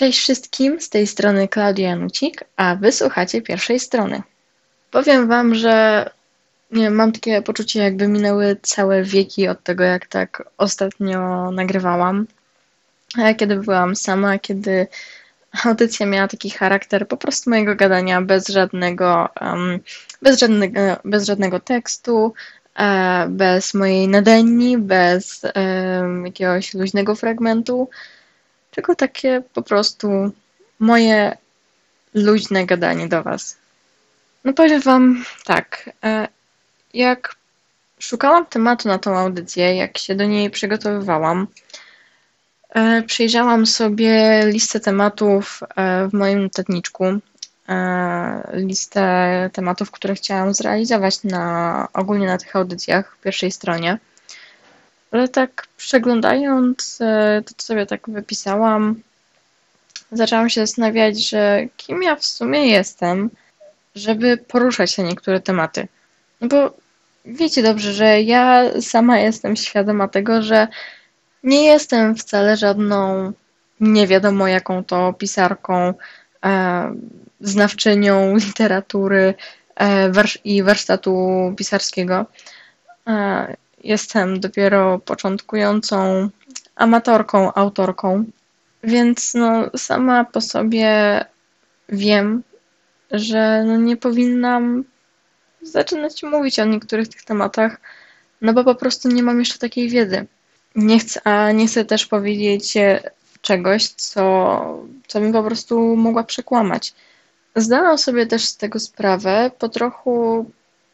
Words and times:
Cześć 0.00 0.18
wszystkim, 0.18 0.80
z 0.80 0.88
tej 0.88 1.06
strony 1.06 1.48
Klaudia 1.48 1.88
Janucik, 1.88 2.44
a 2.56 2.76
wysłuchacie 2.76 3.42
pierwszej 3.42 3.80
strony. 3.80 4.22
Powiem 4.90 5.28
Wam, 5.28 5.54
że 5.54 6.04
nie 6.70 6.90
mam 6.90 7.12
takie 7.12 7.42
poczucie, 7.42 7.80
jakby 7.80 8.08
minęły 8.08 8.56
całe 8.62 9.02
wieki 9.02 9.48
od 9.48 9.62
tego, 9.62 9.84
jak 9.84 10.06
tak 10.06 10.42
ostatnio 10.58 11.50
nagrywałam. 11.50 12.26
Kiedy 13.36 13.56
byłam 13.56 13.96
sama, 13.96 14.38
kiedy 14.38 14.86
audycja 15.64 16.06
miała 16.06 16.28
taki 16.28 16.50
charakter 16.50 17.08
po 17.08 17.16
prostu 17.16 17.50
mojego 17.50 17.76
gadania 17.76 18.22
bez 18.22 18.48
żadnego, 18.48 19.28
um, 19.40 19.78
bez 20.22 20.38
żadnego, 20.38 20.80
bez 21.04 21.26
żadnego 21.26 21.60
tekstu, 21.60 22.34
e, 22.78 23.26
bez 23.28 23.74
mojej 23.74 24.08
nadeni, 24.08 24.78
bez 24.78 25.42
um, 25.54 26.26
jakiegoś 26.26 26.74
luźnego 26.74 27.14
fragmentu 27.14 27.88
tylko 28.70 28.94
takie 28.94 29.42
po 29.54 29.62
prostu 29.62 30.30
moje 30.78 31.36
luźne 32.14 32.66
gadanie 32.66 33.08
do 33.08 33.22
Was. 33.22 33.56
No 34.44 34.52
powiem 34.52 34.80
Wam 34.80 35.24
tak, 35.44 35.90
e, 36.04 36.28
jak 36.94 37.34
szukałam 37.98 38.46
tematu 38.46 38.88
na 38.88 38.98
tą 38.98 39.18
audycję, 39.18 39.76
jak 39.76 39.98
się 39.98 40.14
do 40.14 40.24
niej 40.24 40.50
przygotowywałam, 40.50 41.46
e, 42.74 43.02
przejrzałam 43.02 43.66
sobie 43.66 44.42
listę 44.46 44.80
tematów 44.80 45.60
e, 45.76 46.08
w 46.08 46.12
moim 46.12 46.42
notatniczku, 46.42 47.04
listę 48.52 49.50
tematów, 49.52 49.90
które 49.90 50.14
chciałam 50.14 50.54
zrealizować 50.54 51.24
na, 51.24 51.88
ogólnie 51.92 52.26
na 52.26 52.38
tych 52.38 52.56
audycjach 52.56 53.16
w 53.16 53.22
pierwszej 53.22 53.52
stronie. 53.52 53.98
Ale 55.10 55.28
tak 55.28 55.66
przeglądając 55.76 56.98
e, 57.00 57.42
to, 57.46 57.54
co 57.56 57.66
sobie 57.66 57.86
tak 57.86 58.10
wypisałam, 58.10 59.00
zaczęłam 60.12 60.50
się 60.50 60.60
zastanawiać, 60.60 61.28
że 61.28 61.66
kim 61.76 62.02
ja 62.02 62.16
w 62.16 62.24
sumie 62.24 62.66
jestem, 62.66 63.30
żeby 63.94 64.36
poruszać 64.36 64.96
te 64.96 65.02
niektóre 65.02 65.40
tematy. 65.40 65.88
No 66.40 66.48
bo 66.48 66.74
wiecie 67.24 67.62
dobrze, 67.62 67.92
że 67.92 68.22
ja 68.22 68.64
sama 68.80 69.18
jestem 69.18 69.56
świadoma 69.56 70.08
tego, 70.08 70.42
że 70.42 70.68
nie 71.42 71.64
jestem 71.64 72.16
wcale 72.16 72.56
żadną 72.56 73.32
nie 73.80 74.06
wiadomo 74.06 74.48
jaką 74.48 74.84
to 74.84 75.12
pisarką, 75.12 75.94
e, 76.44 76.94
znawczynią 77.40 78.36
literatury 78.36 79.34
e, 79.80 80.12
i 80.44 80.62
warsztatu 80.62 81.54
pisarskiego. 81.56 82.26
E, 83.06 83.56
jestem 83.84 84.40
dopiero 84.40 84.98
początkującą 84.98 86.28
amatorką, 86.76 87.54
autorką, 87.54 88.24
więc 88.84 89.34
no, 89.34 89.70
sama 89.76 90.24
po 90.24 90.40
sobie 90.40 91.24
wiem, 91.88 92.42
że 93.10 93.64
no, 93.66 93.76
nie 93.76 93.96
powinnam 93.96 94.84
zaczynać 95.62 96.22
mówić 96.22 96.58
o 96.58 96.64
niektórych 96.64 97.08
tych 97.08 97.24
tematach, 97.24 97.80
no 98.40 98.52
bo 98.52 98.64
po 98.64 98.74
prostu 98.74 99.08
nie 99.08 99.22
mam 99.22 99.38
jeszcze 99.38 99.58
takiej 99.58 99.88
wiedzy. 99.88 100.26
Nie 100.74 100.98
chcę, 100.98 101.20
a 101.24 101.52
nie 101.52 101.66
chcę 101.66 101.84
też 101.84 102.06
powiedzieć 102.06 102.74
czegoś, 103.40 103.88
co, 103.88 104.84
co 105.06 105.20
bym 105.20 105.32
po 105.32 105.42
prostu 105.42 105.96
mogła 105.96 106.24
przekłamać. 106.24 106.94
Zdałam 107.56 107.98
sobie 107.98 108.26
też 108.26 108.44
z 108.44 108.56
tego 108.56 108.80
sprawę 108.80 109.50
po 109.58 109.68
trochu 109.68 110.46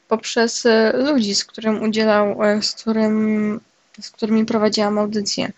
poprzez 0.08 0.66
e, 0.66 0.92
ludzi, 0.92 1.34
z 1.34 1.44
którym 1.44 1.82
udzielał, 1.82 2.44
e, 2.44 2.62
z, 2.62 2.72
którym, 2.72 3.60
z 4.00 4.10
którymi 4.10 4.46
prowadziłam 4.46 4.98
audycję. 4.98 5.52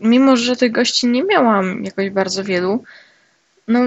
Mimo, 0.00 0.36
że 0.36 0.56
tych 0.56 0.72
gości 0.72 1.06
nie 1.06 1.24
miałam 1.24 1.84
jakoś 1.84 2.10
bardzo 2.10 2.44
wielu, 2.44 2.84
no 3.68 3.80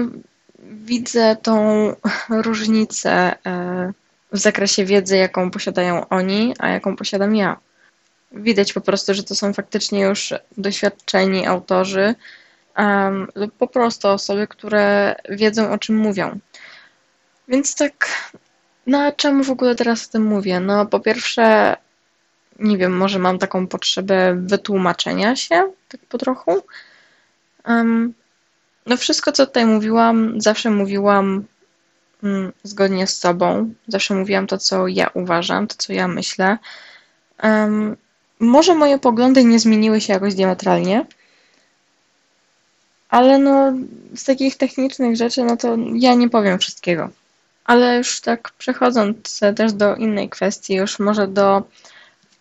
widzę 0.64 1.36
tą 1.42 1.88
różnicę 2.44 3.36
e, 3.46 3.92
w 4.32 4.38
zakresie 4.38 4.84
wiedzy, 4.84 5.16
jaką 5.16 5.50
posiadają 5.50 6.08
oni, 6.08 6.54
a 6.58 6.68
jaką 6.68 6.96
posiadam 6.96 7.36
ja. 7.36 7.56
Widać 8.32 8.72
po 8.72 8.80
prostu, 8.80 9.14
że 9.14 9.22
to 9.22 9.34
są 9.34 9.52
faktycznie 9.52 10.00
już 10.00 10.34
doświadczeni 10.58 11.46
autorzy 11.46 12.14
um, 12.78 13.28
lub 13.34 13.52
po 13.52 13.68
prostu 13.68 14.08
osoby, 14.08 14.46
które 14.46 15.16
wiedzą, 15.28 15.72
o 15.72 15.78
czym 15.78 15.96
mówią. 15.96 16.38
Więc 17.48 17.74
tak 17.74 18.08
no 18.86 18.98
a 19.02 19.12
czemu 19.12 19.44
w 19.44 19.50
ogóle 19.50 19.74
teraz 19.74 20.08
o 20.08 20.12
tym 20.12 20.24
mówię? 20.24 20.60
No 20.60 20.86
po 20.86 21.00
pierwsze, 21.00 21.76
nie 22.58 22.78
wiem, 22.78 22.96
może 22.96 23.18
mam 23.18 23.38
taką 23.38 23.66
potrzebę 23.66 24.34
wytłumaczenia 24.34 25.36
się, 25.36 25.72
tak 25.88 26.00
po 26.08 26.18
trochu. 26.18 26.62
Um, 27.66 28.14
no 28.86 28.96
wszystko, 28.96 29.32
co 29.32 29.46
tutaj 29.46 29.66
mówiłam, 29.66 30.40
zawsze 30.40 30.70
mówiłam 30.70 31.44
mm, 32.22 32.52
zgodnie 32.62 33.06
z 33.06 33.18
sobą. 33.18 33.74
Zawsze 33.88 34.14
mówiłam 34.14 34.46
to, 34.46 34.58
co 34.58 34.88
ja 34.88 35.10
uważam, 35.14 35.66
to, 35.66 35.74
co 35.78 35.92
ja 35.92 36.08
myślę. 36.08 36.58
Um, 37.42 37.96
może 38.40 38.74
moje 38.74 38.98
poglądy 38.98 39.44
nie 39.44 39.58
zmieniły 39.58 40.00
się 40.00 40.12
jakoś 40.12 40.34
diametralnie, 40.34 41.06
ale 43.08 43.38
no 43.38 43.72
z 44.14 44.24
takich 44.24 44.56
technicznych 44.56 45.16
rzeczy, 45.16 45.44
no 45.44 45.56
to 45.56 45.76
ja 45.94 46.14
nie 46.14 46.28
powiem 46.28 46.58
wszystkiego. 46.58 47.10
Ale 47.64 47.96
już 47.98 48.20
tak 48.20 48.50
przechodząc 48.58 49.40
też 49.56 49.72
do 49.72 49.96
innej 49.96 50.28
kwestii, 50.28 50.74
już 50.74 50.98
może 50.98 51.28
do 51.28 51.62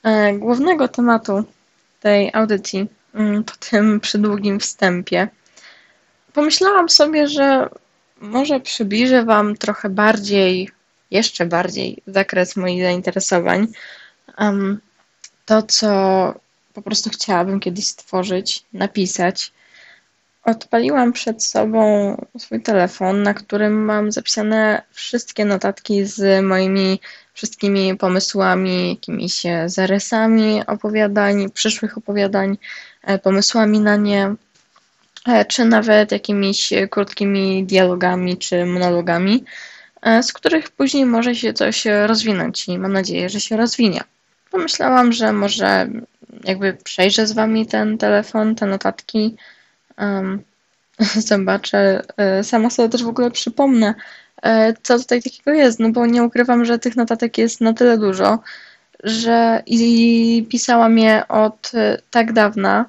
e, 0.04 0.34
głównego 0.34 0.88
tematu 0.88 1.44
tej 2.00 2.32
audycji, 2.34 2.88
mm, 3.14 3.44
po 3.44 3.54
tym 3.70 4.00
przydługim 4.00 4.60
wstępie, 4.60 5.28
pomyślałam 6.34 6.90
sobie, 6.90 7.28
że 7.28 7.70
może 8.22 8.60
przybliżę 8.60 9.24
Wam 9.24 9.58
trochę 9.58 9.90
bardziej, 9.90 10.70
jeszcze 11.12 11.46
bardziej 11.46 12.02
zakres 12.08 12.56
moich 12.56 12.84
zainteresowań. 12.84 13.68
To, 15.46 15.64
co 15.64 15.90
po 16.74 16.82
prostu 16.82 17.10
chciałabym 17.10 17.60
kiedyś 17.60 17.88
stworzyć, 17.88 18.64
napisać 18.74 19.52
Odpaliłam 20.44 21.14
przed 21.14 21.44
sobą 21.44 22.16
swój 22.38 22.62
telefon, 22.62 23.24
na 23.24 23.34
którym 23.34 23.86
mam 23.86 24.12
zapisane 24.12 24.82
wszystkie 24.92 25.46
notatki 25.46 26.06
z 26.06 26.44
moimi 26.44 27.00
wszystkimi 27.34 27.98
pomysłami, 27.98 28.90
jakimiś 28.90 29.44
zarysami 29.66 30.62
opowiadań, 30.68 31.52
przyszłych 31.52 31.98
opowiadań, 31.98 32.58
e, 33.04 33.20
pomysłami 33.20 33.80
na 33.80 33.96
nie, 33.96 34.36
e, 35.28 35.46
czy 35.46 35.66
nawet 35.66 36.12
jakimiś 36.12 36.74
krótkimi 36.90 37.64
dialogami 37.66 38.38
czy 38.38 38.66
monologami, 38.66 39.44
e, 40.02 40.24
z 40.24 40.34
których 40.34 40.72
później 40.72 41.06
może 41.06 41.36
się 41.36 41.54
coś 41.54 41.86
rozwinąć 42.06 42.68
i 42.68 42.78
mam 42.80 42.94
nadzieję, 42.94 43.30
że 43.30 43.40
się 43.40 43.58
rozwinie. 43.58 44.04
Pomyślałam, 44.52 45.12
że 45.12 45.34
może 45.34 45.88
jakby 46.44 46.78
przejrzę 46.84 47.28
z 47.28 47.32
Wami 47.32 47.68
ten 47.68 47.98
telefon, 47.98 48.56
te 48.56 48.66
notatki, 48.66 49.36
um, 49.98 50.44
zobaczę, 51.30 52.02
sama 52.44 52.70
sobie 52.70 52.90
też 52.90 53.04
w 53.04 53.08
ogóle 53.08 53.32
przypomnę, 53.32 53.94
e, 54.44 54.74
co 54.84 55.00
tutaj 55.00 55.24
takiego 55.24 55.52
jest, 55.52 55.80
no 55.80 55.90
bo 55.90 56.06
nie 56.06 56.24
ukrywam, 56.24 56.66
że 56.66 56.80
tych 56.80 56.96
notatek 56.96 57.38
jest 57.38 57.62
na 57.62 57.74
tyle 57.74 57.98
dużo, 57.98 58.40
że 59.04 59.64
i 59.66 60.48
pisałam 60.50 60.98
je 60.98 61.28
od 61.28 61.72
e, 61.74 61.98
tak 62.12 62.34
dawna, 62.34 62.86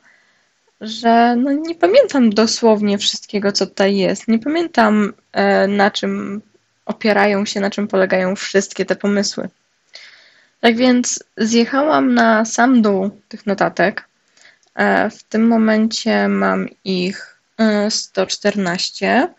że 0.81 1.37
no 1.37 1.53
nie 1.53 1.75
pamiętam 1.75 2.31
dosłownie 2.31 2.99
wszystkiego, 2.99 3.53
co 3.53 3.67
tutaj 3.67 3.97
jest. 3.97 4.29
Nie 4.29 4.39
pamiętam, 4.39 5.13
na 5.69 5.91
czym 5.91 6.43
opierają 6.87 7.45
się, 7.45 7.61
na 7.61 7.71
czym 7.71 7.89
polegają 7.89 8.37
wszystkie 8.37 8.85
te 8.85 8.97
pomysły. 8.97 9.49
Tak 10.61 10.77
więc 10.77 11.25
zjechałam 11.37 12.15
na 12.15 12.45
sam 12.45 12.83
dół 12.83 13.11
tych 13.29 13.47
notatek 13.47 14.09
w 15.11 15.23
tym 15.29 15.49
momencie 15.49 16.29
mam 16.29 16.69
ich 16.85 17.35
114. 17.89 19.07
E, 19.07 19.35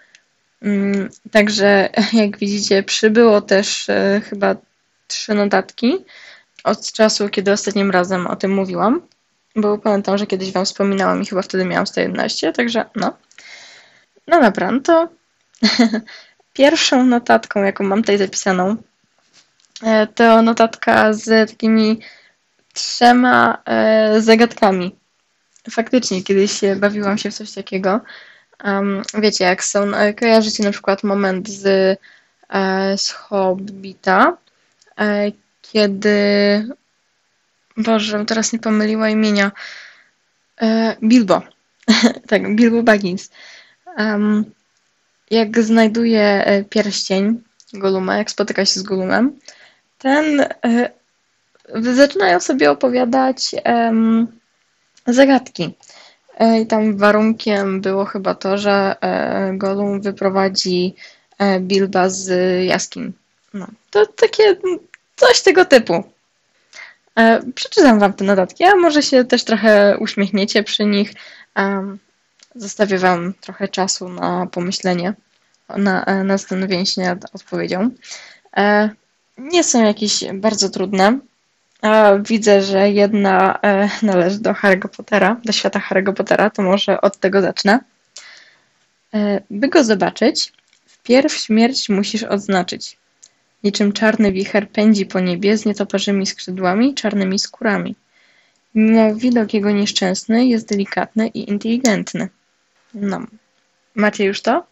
mm, 0.62 1.10
także, 1.32 1.90
jak 2.14 2.38
widzicie, 2.38 2.84
przybyło 2.84 3.42
też 3.42 3.90
e, 3.90 4.22
chyba 4.30 4.56
trzy 5.08 5.34
notatki 5.34 5.98
od 6.64 6.92
czasu, 6.92 7.30
kiedy 7.30 7.52
ostatnim 7.52 7.92
razem 7.92 8.28
o 8.28 8.36
tym 8.36 8.54
mówiłam. 8.54 9.02
Bo 9.56 9.78
pamiętam, 9.78 10.18
że 10.18 10.28
kiedyś 10.28 10.52
Wam 10.52 10.66
wspominałam 10.66 11.22
i 11.22 11.26
chyba 11.26 11.42
wtedy 11.42 11.66
miałam 11.66 11.88
111, 11.88 12.52
także 12.52 12.86
no. 12.96 13.18
No 14.28 14.42
dobra, 14.42 14.72
no 14.72 14.80
to 14.80 15.10
pierwszą 16.54 17.06
notatką, 17.06 17.64
jaką 17.64 17.84
mam 17.84 18.02
tutaj 18.02 18.18
zapisaną, 18.18 18.76
to 20.16 20.42
notatka 20.42 21.14
z 21.14 21.50
takimi 21.50 22.00
trzema 22.74 23.64
zagadkami 24.20 24.96
faktycznie 25.72 26.24
kiedyś 26.24 26.62
bawiłam 26.76 27.18
się 27.18 27.32
w 27.32 27.36
coś 27.36 27.52
takiego. 27.52 28.02
Um, 28.64 29.02
wiecie, 29.14 29.44
jak 29.44 29.64
są, 29.64 29.94
e, 29.96 30.14
kojarzycie 30.14 30.64
na 30.64 30.72
przykład 30.72 31.04
moment 31.04 31.50
z, 31.50 31.66
e, 32.50 32.98
z 32.98 33.10
Hobbita, 33.10 34.38
e, 35.00 35.32
kiedy, 35.62 36.08
Boże, 37.78 38.26
teraz 38.26 38.54
nie 38.54 38.60
pomyliła 38.60 39.10
imienia, 39.10 39.52
Bilbo. 41.04 41.42
tak, 42.30 42.56
Bilbo 42.56 42.84
Baggins. 42.84 43.30
Um, 43.98 44.46
jak 45.32 45.64
znajduje 45.64 46.46
pierścień 46.70 47.44
Goluma, 47.74 48.18
jak 48.18 48.32
spotyka 48.32 48.66
się 48.66 48.80
z 48.80 48.84
Golumem, 48.84 49.40
ten 49.98 50.46
zaczynają 51.74 52.40
sobie 52.40 52.72
opowiadać 52.72 53.56
um, 53.66 54.28
zagadki. 55.08 55.74
E, 56.40 56.60
I 56.60 56.68
tam 56.68 56.98
warunkiem 56.98 57.82
było 57.82 58.06
chyba 58.06 58.36
to, 58.36 58.58
że 58.58 58.96
Golum 59.54 60.02
wyprowadzi 60.02 60.96
Bilba 61.60 62.10
z 62.10 62.30
jaskiń. 62.66 63.14
No, 63.54 63.68
to 63.92 64.06
takie 64.06 64.56
coś 65.16 65.42
tego 65.42 65.66
typu. 65.66 66.04
Przeczytam 67.56 68.00
wam 68.00 68.14
te 68.14 68.24
notatki, 68.24 68.64
a 68.64 68.76
może 68.76 69.04
się 69.04 69.26
też 69.26 69.44
trochę 69.44 69.98
uśmiechniecie 70.00 70.64
przy 70.64 70.86
nich. 70.86 71.14
Zostawię 72.56 72.98
wam 72.98 73.34
trochę 73.42 73.68
czasu 73.68 74.10
na 74.10 74.48
pomyślenie, 74.52 75.14
na, 75.70 76.06
na 76.24 76.38
zastanowienie 76.38 76.86
się 76.86 77.02
nad 77.02 77.36
odpowiedzią. 77.36 77.90
E, 78.58 78.90
nie 79.38 79.64
są 79.64 79.84
jakieś 79.84 80.24
bardzo 80.34 80.70
trudne. 80.70 81.20
Widzę, 82.20 82.62
że 82.62 82.92
jedna 82.92 83.60
e, 83.64 83.90
należy 84.02 84.40
do 84.40 84.52
Harry'ego 84.52 84.88
Pottera, 84.88 85.42
do 85.46 85.52
świata 85.52 85.82
Harry'ego 85.90 86.14
Pottera, 86.14 86.50
to 86.50 86.62
może 86.62 87.02
od 87.02 87.18
tego 87.18 87.42
zacznę. 87.42 87.80
E, 89.14 89.42
by 89.50 89.68
go 89.68 89.84
zobaczyć, 89.84 90.54
wpierw 90.86 91.34
śmierć 91.34 91.90
musisz 91.90 92.24
odznaczyć. 92.24 92.98
Niczym 93.64 93.94
czarny 93.94 94.32
wicher 94.32 94.70
pędzi 94.70 95.06
po 95.06 95.20
niebie 95.20 95.58
z 95.58 95.66
nietoperzymi 95.66 96.26
skrzydłami, 96.26 96.94
czarnymi 96.94 97.40
skórami. 97.40 97.96
Mimo 98.76 99.16
widok 99.16 99.54
jego 99.54 99.72
nieszczęsny 99.72 100.46
jest 100.46 100.70
delikatny 100.70 101.28
i 101.28 101.50
inteligentny. 101.50 102.30
No. 102.94 103.22
Macie 103.96 104.26
już 104.26 104.42
to? 104.42 104.66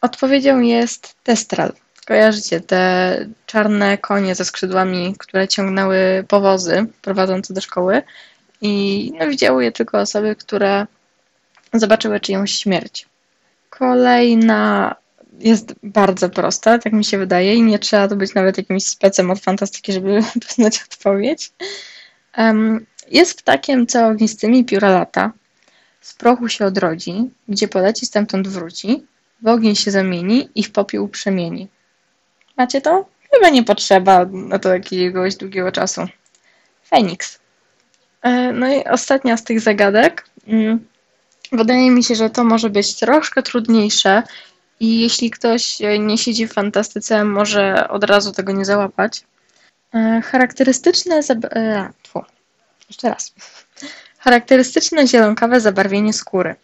Odpowiedzią 0.00 0.60
jest 0.60 1.14
Testral. 1.24 1.72
Kojarzycie 2.08 2.60
te 2.60 3.26
czarne 3.46 3.98
konie 3.98 4.34
ze 4.34 4.44
skrzydłami, 4.44 5.14
które 5.18 5.48
ciągnęły 5.48 6.24
powozy 6.28 6.86
prowadzące 7.02 7.54
do 7.54 7.60
szkoły 7.60 8.02
i 8.60 9.12
no, 9.18 9.28
widziały 9.28 9.64
je 9.64 9.72
tylko 9.72 9.98
osoby, 9.98 10.36
które 10.36 10.86
zobaczyły 11.72 12.20
czyjąś 12.20 12.52
śmierć. 12.52 13.06
Kolejna 13.70 14.94
jest 15.38 15.74
bardzo 15.82 16.28
prosta, 16.30 16.78
tak 16.78 16.92
mi 16.92 17.04
się 17.04 17.18
wydaje, 17.18 17.54
i 17.54 17.62
nie 17.62 17.78
trzeba 17.78 18.08
to 18.08 18.16
być 18.16 18.34
nawet 18.34 18.58
jakimś 18.58 18.86
specem 18.86 19.30
od 19.30 19.40
fantastyki, 19.40 19.92
żeby 19.92 20.20
poznać 20.48 20.82
odpowiedź. 20.82 21.52
Um, 22.38 22.86
jest 23.10 23.42
ptakiem, 23.42 23.86
co 23.86 24.06
ognistymi 24.06 24.64
pióra 24.64 24.90
lata, 24.90 25.32
z 26.00 26.14
prochu 26.14 26.48
się 26.48 26.66
odrodzi, 26.66 27.30
gdzie 27.48 27.68
poleci 27.68 28.06
stamtąd 28.06 28.48
wróci, 28.48 29.06
w 29.42 29.46
ogień 29.46 29.76
się 29.76 29.90
zamieni 29.90 30.48
i 30.54 30.62
w 30.64 30.72
popiół 30.72 31.08
przemieni. 31.08 31.68
Macie 32.58 32.80
to? 32.80 33.04
Chyba 33.34 33.48
nie 33.48 33.62
potrzeba 33.64 34.26
na 34.32 34.58
to 34.58 34.74
jakiegoś 34.74 35.36
długiego 35.36 35.72
czasu. 35.72 36.08
Feniks. 36.90 37.38
E, 38.22 38.52
no 38.52 38.74
i 38.74 38.84
ostatnia 38.84 39.36
z 39.36 39.44
tych 39.44 39.60
zagadek. 39.60 40.24
Mm, 40.46 40.86
wydaje 41.52 41.90
mi 41.90 42.04
się, 42.04 42.14
że 42.14 42.30
to 42.30 42.44
może 42.44 42.70
być 42.70 42.96
troszkę 42.96 43.42
trudniejsze 43.42 44.22
i 44.80 45.00
jeśli 45.00 45.30
ktoś 45.30 45.78
nie 45.98 46.18
siedzi 46.18 46.46
w 46.46 46.52
fantastyce, 46.52 47.24
może 47.24 47.88
od 47.88 48.04
razu 48.04 48.32
tego 48.32 48.52
nie 48.52 48.64
załapać. 48.64 49.24
E, 49.94 50.22
charakterystyczne 50.24 51.22
zab... 51.22 51.44
E, 51.44 51.92
jeszcze 52.88 53.10
raz. 53.10 53.34
Charakterystyczne 54.18 55.06
zielonkawe 55.06 55.60
zabarwienie 55.60 56.12
skóry. 56.12 56.54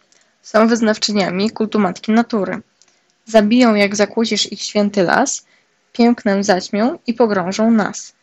Są 0.41 0.67
wyznawczyniami 0.67 1.51
kultu 1.51 1.79
matki 1.79 2.11
natury. 2.11 2.61
Zabiją, 3.25 3.75
jak 3.75 3.95
zakłócisz 3.95 4.51
ich 4.51 4.61
święty 4.61 5.03
las, 5.03 5.45
pięknem 5.97 6.43
zaćmią 6.43 6.99
i 7.07 7.13
pogrążą 7.13 7.71
nas. 7.71 8.13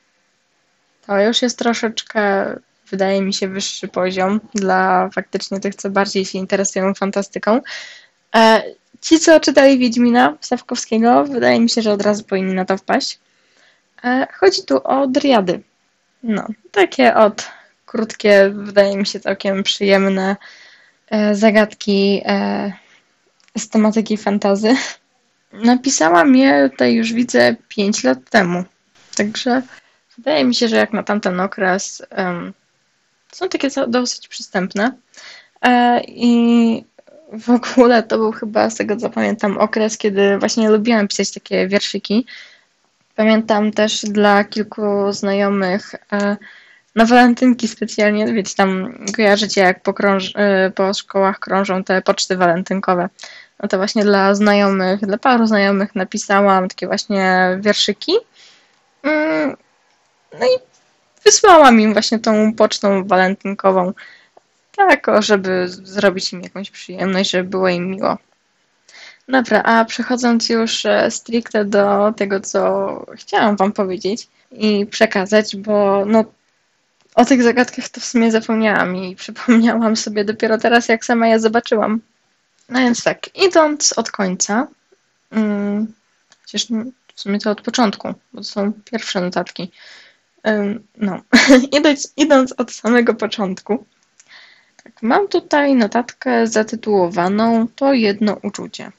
To 1.06 1.20
już 1.20 1.42
jest 1.42 1.58
troszeczkę, 1.58 2.46
wydaje 2.90 3.22
mi 3.22 3.34
się, 3.34 3.48
wyższy 3.48 3.88
poziom 3.88 4.40
dla 4.54 5.10
faktycznie 5.14 5.60
tych, 5.60 5.74
co 5.74 5.90
bardziej 5.90 6.24
się 6.24 6.38
interesują 6.38 6.94
fantastyką. 6.94 7.60
E, 8.34 8.62
ci, 9.00 9.18
co 9.18 9.40
czytali 9.40 9.78
Wiedźmina 9.78 10.36
Sawkowskiego, 10.40 11.24
wydaje 11.24 11.60
mi 11.60 11.70
się, 11.70 11.82
że 11.82 11.92
od 11.92 12.02
razu 12.02 12.24
powinni 12.24 12.54
na 12.54 12.64
to 12.64 12.76
wpaść. 12.76 13.18
E, 14.04 14.26
chodzi 14.32 14.64
tu 14.64 14.80
o 14.84 15.06
driady. 15.06 15.62
No, 16.22 16.46
takie 16.70 17.14
od 17.14 17.48
krótkie, 17.86 18.50
wydaje 18.54 18.96
mi 18.96 19.06
się 19.06 19.20
całkiem 19.20 19.62
przyjemne 19.62 20.36
e, 21.10 21.34
zagadki 21.34 22.22
z 23.58 23.68
tematyki 23.68 24.16
fantazy. 24.16 24.76
Napisałam 25.52 26.36
je 26.36 26.70
tutaj 26.70 26.94
już 26.94 27.12
widzę 27.12 27.56
5 27.68 28.04
lat 28.04 28.18
temu. 28.30 28.64
Także 29.16 29.62
wydaje 30.16 30.44
mi 30.44 30.54
się, 30.54 30.68
że 30.68 30.76
jak 30.76 30.92
na 30.92 31.02
tamten 31.02 31.40
okres 31.40 32.02
um, 32.16 32.52
są 33.32 33.48
takie 33.48 33.68
dosyć 33.88 34.28
przystępne. 34.28 34.92
E, 35.62 36.00
I 36.06 36.84
w 37.32 37.50
ogóle 37.50 38.02
to 38.02 38.18
był 38.18 38.32
chyba, 38.32 38.70
z 38.70 38.74
tego 38.74 38.96
co 38.96 39.10
pamiętam, 39.10 39.58
okres, 39.58 39.98
kiedy 39.98 40.38
właśnie 40.38 40.70
lubiłam 40.70 41.08
pisać 41.08 41.30
takie 41.30 41.68
wierszyki. 41.68 42.26
Pamiętam 43.16 43.72
też 43.72 44.02
dla 44.02 44.44
kilku 44.44 45.12
znajomych 45.12 45.94
e, 46.12 46.36
na 46.94 47.06
walentynki 47.06 47.68
specjalnie, 47.68 48.32
wiecie, 48.32 48.54
tam 48.56 48.98
kojarzycie 49.16 49.60
jak 49.60 49.82
po, 49.82 49.94
krąż, 49.94 50.28
y, 50.28 50.70
po 50.70 50.94
szkołach 50.94 51.38
krążą 51.38 51.84
te 51.84 52.02
poczty 52.02 52.36
walentynkowe. 52.36 53.08
No 53.62 53.68
to 53.68 53.76
właśnie 53.76 54.04
dla 54.04 54.34
znajomych, 54.34 55.00
dla 55.00 55.18
paru 55.18 55.46
znajomych 55.46 55.94
napisałam 55.94 56.68
takie 56.68 56.86
właśnie 56.86 57.58
wierszyki. 57.60 58.12
Mm, 59.02 59.56
no 60.40 60.46
i 60.46 60.58
wysłałam 61.24 61.80
im 61.80 61.92
właśnie 61.92 62.18
tą 62.18 62.54
pocztą 62.54 63.04
walentynkową. 63.04 63.92
Tak, 64.76 65.06
żeby 65.18 65.68
zrobić 65.68 66.32
im 66.32 66.40
jakąś 66.42 66.70
przyjemność, 66.70 67.30
żeby 67.30 67.48
było 67.48 67.68
im 67.68 67.90
miło. 67.90 68.18
Dobra, 69.28 69.62
a 69.62 69.84
przechodząc 69.84 70.48
już 70.48 70.86
e, 70.86 71.10
stricte 71.10 71.64
do 71.64 72.12
tego, 72.16 72.40
co 72.40 73.06
chciałam 73.16 73.56
Wam 73.56 73.72
powiedzieć 73.72 74.28
i 74.52 74.86
przekazać, 74.86 75.56
bo 75.56 76.04
no 76.06 76.24
o 77.14 77.24
tych 77.24 77.42
zagadkach 77.42 77.88
to 77.88 78.00
w 78.00 78.04
sumie 78.04 78.30
zapomniałam 78.30 78.96
i 78.96 79.16
przypomniałam 79.22 79.96
sobie 79.96 80.24
dopiero 80.24 80.58
teraz, 80.58 80.88
jak 80.88 81.04
sama 81.04 81.28
je 81.28 81.40
zobaczyłam. 81.40 82.00
No 82.72 82.78
więc 82.80 83.04
tak, 83.04 83.36
idąc 83.36 83.92
od 83.92 84.10
końca, 84.10 84.66
um, 85.32 85.92
chociaż 86.42 86.66
w 87.14 87.20
sumie 87.20 87.38
to 87.38 87.50
od 87.50 87.60
początku, 87.60 88.14
bo 88.32 88.40
to 88.40 88.44
są 88.44 88.72
pierwsze 88.72 89.20
notatki. 89.20 89.70
No, 90.96 91.20
idąc, 91.78 92.12
idąc 92.16 92.54
od 92.56 92.72
samego 92.72 93.14
początku, 93.14 93.84
tak, 94.84 95.02
mam 95.02 95.28
tutaj 95.28 95.74
notatkę 95.74 96.46
zatytułowaną 96.46 97.68
To 97.76 97.92
jedno 97.92 98.38
uczucie. 98.42 98.92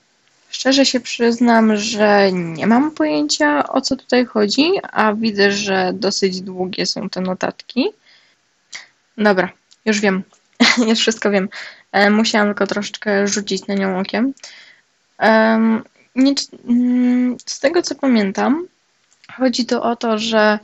Szczerze 0.49 0.85
się 0.85 0.99
przyznam, 0.99 1.77
że 1.77 2.31
nie 2.31 2.67
mam 2.67 2.91
pojęcia 2.91 3.69
o 3.69 3.81
co 3.81 3.95
tutaj 3.95 4.25
chodzi, 4.25 4.71
a 4.91 5.13
widzę, 5.13 5.51
że 5.51 5.91
dosyć 5.93 6.41
długie 6.41 6.85
są 6.85 7.09
te 7.09 7.21
notatki. 7.21 7.89
Dobra, 9.17 9.49
już 9.85 9.99
wiem. 9.99 10.23
już 10.89 10.99
wszystko 10.99 11.31
wiem. 11.31 11.49
E, 11.91 12.09
musiałam 12.09 12.47
tylko 12.47 12.67
troszeczkę 12.67 13.27
rzucić 13.27 13.67
na 13.67 13.73
nią 13.73 13.99
okiem. 13.99 14.33
Mm, 15.17 15.83
z 17.45 17.59
tego 17.59 17.81
co 17.81 17.95
pamiętam, 17.95 18.67
chodzi 19.37 19.65
tu 19.65 19.81
o 19.81 19.95
to, 19.95 20.17
że 20.17 20.59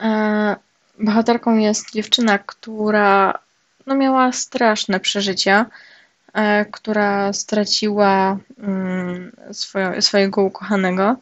e, 0.00 0.56
bohaterką 0.98 1.56
jest 1.56 1.92
dziewczyna, 1.92 2.38
która 2.38 3.38
no, 3.86 3.94
miała 3.94 4.32
straszne 4.32 5.00
przeżycia, 5.00 5.66
e, 6.32 6.64
która 6.64 7.32
straciła 7.32 8.38
mm, 8.58 9.32
swoje, 9.52 10.02
swojego 10.02 10.42
ukochanego 10.42 11.16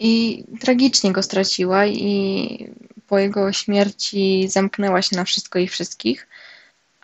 i 0.00 0.44
tragicznie 0.60 1.12
go 1.12 1.22
straciła 1.22 1.86
i 1.86 2.70
po 3.08 3.18
jego 3.18 3.52
śmierci 3.52 4.48
zamknęła 4.48 5.02
się 5.02 5.16
na 5.16 5.24
wszystko 5.24 5.58
i 5.58 5.68
wszystkich, 5.68 6.26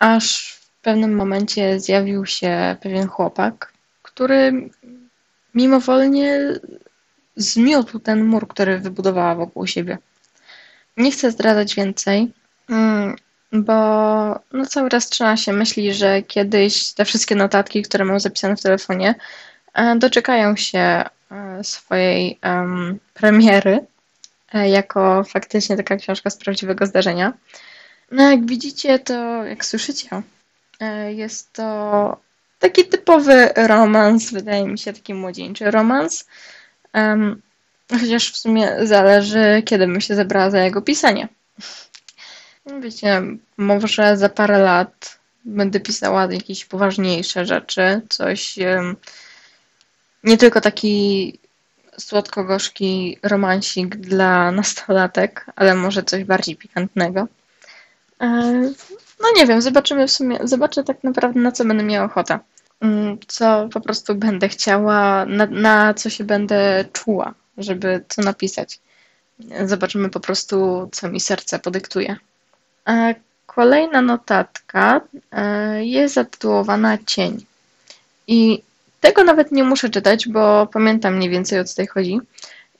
aż 0.02 0.52
w 0.52 0.82
pewnym 0.82 1.14
momencie 1.14 1.80
zjawił 1.80 2.26
się 2.26 2.76
pewien 2.80 3.08
chłopak, 3.08 3.72
który 4.02 4.70
mimowolnie 5.54 6.40
zmiótł 7.36 7.98
ten 7.98 8.24
mur, 8.24 8.48
który 8.48 8.78
wybudowała 8.78 9.34
wokół 9.34 9.66
siebie. 9.66 9.98
Nie 10.96 11.10
chcę 11.10 11.30
zdradzać 11.30 11.74
więcej, 11.74 12.32
mm, 12.70 13.16
bo 13.52 13.74
no 14.52 14.66
cały 14.68 14.90
czas 14.90 15.08
trzyma 15.08 15.36
się 15.36 15.52
myśli, 15.52 15.94
że 15.94 16.22
kiedyś 16.22 16.92
te 16.92 17.04
wszystkie 17.04 17.34
notatki, 17.34 17.82
które 17.82 18.04
mam 18.04 18.20
zapisane 18.20 18.56
w 18.56 18.62
telefonie, 18.62 19.14
e, 19.74 19.96
doczekają 19.96 20.56
się 20.56 20.78
e, 20.78 21.64
swojej 21.64 22.38
um, 22.44 22.98
premiery 23.14 23.86
E, 24.54 24.68
jako 24.68 25.24
faktycznie 25.24 25.76
taka 25.76 25.96
książka 25.96 26.30
z 26.30 26.36
prawdziwego 26.36 26.86
zdarzenia. 26.86 27.32
No 28.12 28.30
jak 28.30 28.46
widzicie, 28.46 28.98
to 28.98 29.44
jak 29.44 29.64
słyszycie, 29.64 30.22
E, 30.82 31.12
jest 31.12 31.52
to 31.52 32.16
taki 32.58 32.84
typowy 32.84 33.48
romans, 33.56 34.32
wydaje 34.32 34.68
mi 34.68 34.78
się, 34.78 34.92
taki 34.92 35.14
młodzieńczy 35.14 35.70
romans. 35.70 36.24
Um, 36.94 37.42
chociaż 37.90 38.32
w 38.32 38.36
sumie 38.36 38.76
zależy, 38.82 39.62
kiedy 39.64 39.86
bym 39.86 40.00
się 40.00 40.14
zebrała 40.14 40.50
za 40.50 40.64
jego 40.64 40.82
pisanie. 40.82 41.28
Wiecie, 42.80 43.22
może 43.56 44.16
za 44.16 44.28
parę 44.28 44.58
lat 44.58 45.18
będę 45.44 45.80
pisała 45.80 46.32
jakieś 46.32 46.64
poważniejsze 46.64 47.46
rzeczy, 47.46 48.00
coś 48.08 48.58
um, 48.58 48.96
nie 50.24 50.38
tylko 50.38 50.60
taki 50.60 51.38
słodko-gorzki 51.98 53.18
romansik 53.22 53.96
dla 53.96 54.52
nastolatek, 54.52 55.46
ale 55.56 55.74
może 55.74 56.02
coś 56.02 56.24
bardziej 56.24 56.56
pikantnego. 56.56 57.28
E, 58.22 58.26
no 59.20 59.28
nie 59.36 59.46
wiem, 59.46 59.62
zobaczymy 59.62 60.06
w 60.06 60.12
sumie, 60.12 60.38
zobaczę 60.44 60.84
tak 60.84 61.04
naprawdę 61.04 61.40
na 61.40 61.52
co 61.52 61.64
będę 61.64 61.84
miała 61.84 62.06
ochotę. 62.06 62.38
Mm, 62.80 63.18
co 63.28 63.68
po 63.72 63.80
prostu 63.80 64.14
będę 64.14 64.48
chciała, 64.48 65.26
na, 65.26 65.46
na 65.46 65.94
co 65.94 66.10
się 66.10 66.24
będę 66.24 66.84
czuła, 66.92 67.34
żeby 67.58 68.04
co 68.08 68.22
napisać. 68.22 68.80
Zobaczymy 69.64 70.08
po 70.10 70.20
prostu, 70.20 70.88
co 70.92 71.08
mi 71.08 71.20
serce 71.20 71.58
podyktuje. 71.58 72.16
E, 72.88 73.14
kolejna 73.46 74.02
notatka 74.02 75.00
e, 75.32 75.84
jest 75.84 76.14
zatytułowana 76.14 76.98
Cień. 77.06 77.44
I 78.26 78.62
tego 79.00 79.24
nawet 79.24 79.52
nie 79.52 79.64
muszę 79.64 79.90
czytać, 79.90 80.28
bo 80.28 80.66
pamiętam 80.66 81.16
mniej 81.16 81.30
więcej 81.30 81.60
o 81.60 81.64
co 81.64 81.70
tutaj 81.70 81.86
chodzi. 81.86 82.20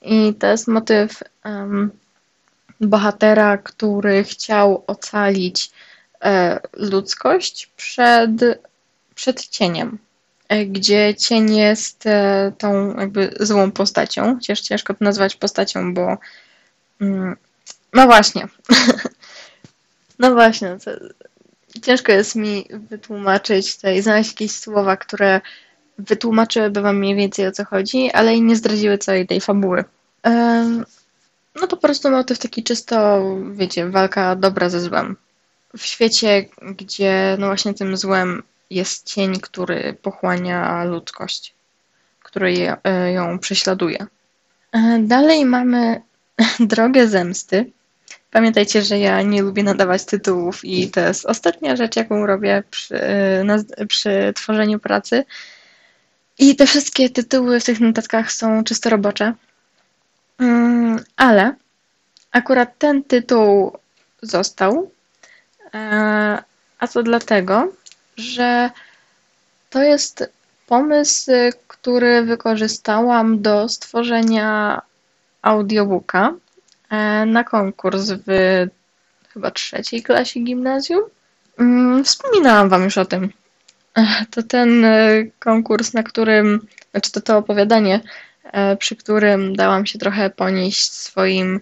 I 0.03 0.35
to 0.35 0.47
jest 0.47 0.69
motyw 0.69 1.23
um, 1.45 1.91
bohatera, 2.83 3.59
który 3.59 4.25
chciał 4.25 4.85
ocalić 4.87 5.71
e, 6.25 6.61
ludzkość 6.73 7.71
przed, 7.77 8.31
przed 9.15 9.49
cieniem, 9.49 9.99
e, 10.49 10.67
gdzie 10.67 11.15
cień 11.15 11.57
jest 11.57 12.07
e, 12.07 12.53
tą 12.59 12.97
jakby 12.99 13.35
złą 13.41 13.71
postacią. 13.71 14.39
Ciężko 14.41 14.95
to 14.95 15.05
nazwać 15.05 15.37
postacią, 15.37 15.95
bo 15.95 16.19
mm, 17.01 17.37
no 17.93 18.07
właśnie. 18.07 18.49
no 20.19 20.33
właśnie. 20.33 20.77
Ciężko 21.83 22.13
jest 22.13 22.37
mi 22.37 22.67
wytłumaczyć 22.91 23.77
tutaj, 23.77 24.03
znaleźć 24.03 24.31
jakieś 24.31 24.53
słowa, 24.53 24.97
które 24.97 25.41
wytłumaczyłyby 25.99 26.81
wam 26.81 26.99
mniej 26.99 27.15
więcej 27.15 27.47
o 27.47 27.53
co 27.53 27.65
chodzi, 27.65 28.11
ale 28.11 28.35
i 28.35 28.43
nie 28.43 28.57
zdradziły 28.57 28.99
całej 28.99 29.27
tej 29.27 29.41
fabuły. 29.41 29.85
No 31.61 31.67
po 31.67 31.77
prostu 31.77 32.11
motyw 32.11 32.39
taki 32.39 32.63
czysto, 32.63 33.23
wiecie, 33.53 33.91
walka 33.91 34.37
dobra 34.37 34.69
ze 34.69 34.81
złem. 34.81 35.17
W 35.77 35.83
świecie, 35.83 36.45
gdzie 36.63 37.37
no 37.39 37.47
właśnie 37.47 37.75
tym 37.75 37.97
złem 37.97 38.43
jest 38.71 39.07
cień, 39.07 39.41
który 39.41 39.97
pochłania 40.03 40.85
ludzkość, 40.85 41.55
który 42.23 42.53
je, 42.53 42.77
ją 43.15 43.39
prześladuje. 43.39 44.07
E, 44.73 44.99
dalej 44.99 45.45
mamy 45.45 46.03
drogę 46.61 47.09
zemsty. 47.09 47.71
Pamiętajcie, 48.31 48.83
że 48.83 48.99
ja 48.99 49.23
nie 49.23 49.43
lubię 49.43 49.63
nadawać 49.63 50.05
tytułów 50.05 50.65
i 50.65 50.91
to 50.91 51.01
jest 51.01 51.27
ostatnia 51.27 51.77
rzecz, 51.77 51.97
jaką 51.97 52.27
robię 52.27 52.63
przy, 52.71 53.03
e, 53.03 53.45
na, 53.45 53.57
przy 53.89 54.33
tworzeniu 54.37 54.79
pracy. 54.79 55.25
I 56.39 56.57
te 56.57 56.67
wszystkie 56.67 57.11
tytuły 57.11 57.61
w 57.61 57.65
tych 57.65 57.81
notatkach 57.81 58.33
są 58.33 58.65
czysto 58.65 58.91
robocze. 58.91 59.35
Mm, 60.43 60.99
ale 61.17 61.55
akurat 62.33 62.79
ten 62.79 63.05
tytuł 63.05 63.79
został. 64.23 64.91
E, 65.75 65.79
a 66.79 66.89
to 66.89 67.03
dlatego, 67.03 67.73
że 68.17 68.71
to 69.71 69.83
jest 69.83 70.33
pomysł, 70.67 71.31
który 71.69 72.23
wykorzystałam 72.23 73.43
do 73.43 73.69
stworzenia 73.69 74.83
audiobooka 75.43 76.35
e, 76.91 77.27
na 77.27 77.45
konkurs 77.45 78.11
w 78.27 78.31
chyba 79.33 79.51
trzeciej 79.51 80.03
klasie 80.03 80.41
gimnazjum. 80.41 81.03
Mm, 81.59 82.05
wspominałam 82.05 82.69
Wam 82.69 82.85
już 82.85 82.99
o 82.99 83.05
tym. 83.05 83.33
E, 83.95 84.27
to 84.31 84.43
ten 84.43 84.87
konkurs, 85.39 85.95
na 85.95 86.03
którym, 86.03 86.67
znaczy 86.91 87.13
to 87.13 87.21
to 87.21 87.39
opowiadanie, 87.39 88.01
przy 88.79 88.97
którym 88.97 89.57
dałam 89.57 89.87
się 89.87 89.99
trochę 89.99 90.31
ponieść 90.31 90.93
swoim 90.93 91.61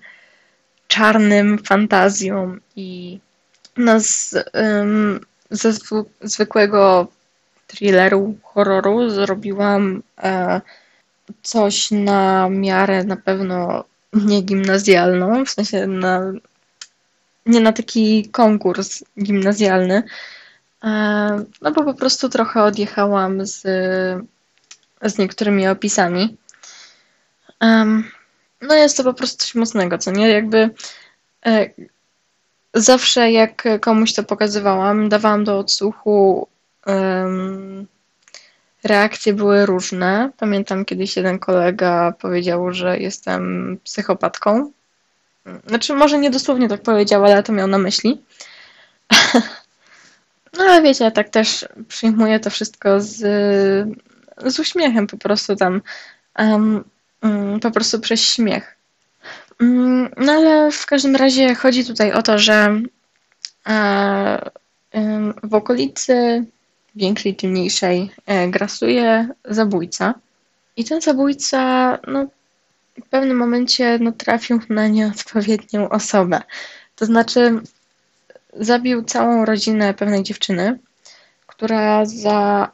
czarnym 0.88 1.58
fantazjom 1.58 2.60
i 2.76 3.20
no 3.76 4.00
z, 4.00 4.34
um, 4.54 5.20
ze 5.50 5.72
zwykłego 6.22 7.06
thrilleru, 7.66 8.36
horroru 8.42 9.10
zrobiłam 9.10 10.02
e, 10.22 10.60
coś 11.42 11.90
na 11.90 12.48
miarę 12.48 13.04
na 13.04 13.16
pewno 13.16 13.84
nie 14.12 14.42
gimnazjalną, 14.42 15.44
w 15.44 15.50
sensie 15.50 15.86
na, 15.86 16.32
nie 17.46 17.60
na 17.60 17.72
taki 17.72 18.28
konkurs 18.28 19.04
gimnazjalny, 19.22 20.02
e, 20.84 20.90
no 21.62 21.72
bo 21.72 21.84
po 21.84 21.94
prostu 21.94 22.28
trochę 22.28 22.62
odjechałam 22.62 23.46
z, 23.46 23.62
z 25.02 25.18
niektórymi 25.18 25.68
opisami. 25.68 26.36
Um, 27.60 28.10
no 28.60 28.74
jest 28.74 28.96
to 28.96 29.04
po 29.04 29.14
prostu 29.14 29.44
coś 29.44 29.54
mocnego, 29.54 29.98
co 29.98 30.10
nie? 30.10 30.28
Jakby 30.28 30.70
e, 31.46 31.70
zawsze 32.74 33.32
jak 33.32 33.68
komuś 33.80 34.12
to 34.12 34.22
pokazywałam, 34.22 35.08
dawałam 35.08 35.44
do 35.44 35.58
odsłuchu 35.58 36.48
um, 36.86 37.86
reakcje 38.84 39.32
były 39.32 39.66
różne. 39.66 40.30
Pamiętam 40.36 40.84
kiedyś 40.84 41.16
jeden 41.16 41.38
kolega 41.38 42.12
powiedział, 42.12 42.72
że 42.72 42.98
jestem 42.98 43.76
psychopatką. 43.84 44.70
Znaczy, 45.66 45.94
może 45.94 46.18
nie 46.18 46.30
dosłownie 46.30 46.68
tak 46.68 46.82
powiedział, 46.82 47.24
ale 47.24 47.42
to 47.42 47.52
miał 47.52 47.66
na 47.66 47.78
myśli. 47.78 48.22
No 50.58 50.64
ale 50.64 50.82
wiecie, 50.82 51.04
ja 51.04 51.10
tak 51.10 51.28
też 51.28 51.68
przyjmuję 51.88 52.40
to 52.40 52.50
wszystko 52.50 53.00
z, 53.00 53.16
z 54.46 54.58
uśmiechem 54.58 55.06
po 55.06 55.16
prostu 55.16 55.56
tam. 55.56 55.82
Um, 56.38 56.84
po 57.62 57.70
prostu 57.70 58.00
przez 58.00 58.20
śmiech. 58.20 58.76
Mm, 59.60 60.10
no 60.16 60.32
ale 60.32 60.72
w 60.72 60.86
każdym 60.86 61.16
razie 61.16 61.54
chodzi 61.54 61.84
tutaj 61.84 62.12
o 62.12 62.22
to, 62.22 62.38
że 62.38 62.80
e, 63.68 64.50
w 65.42 65.54
okolicy 65.54 66.44
większej 66.94 67.36
czy 67.36 67.48
mniejszej 67.48 68.10
e, 68.26 68.48
grasuje 68.48 69.28
zabójca. 69.44 70.14
I 70.76 70.84
ten 70.84 71.00
zabójca 71.00 71.98
no, 72.06 72.26
w 73.04 73.08
pewnym 73.08 73.36
momencie 73.36 73.98
no, 74.00 74.12
trafił 74.12 74.60
na 74.68 74.88
nieodpowiednią 74.88 75.88
osobę. 75.88 76.42
To 76.96 77.06
znaczy 77.06 77.60
zabił 78.52 79.02
całą 79.02 79.44
rodzinę 79.44 79.94
pewnej 79.94 80.22
dziewczyny, 80.22 80.78
która 81.46 82.06
za 82.06 82.70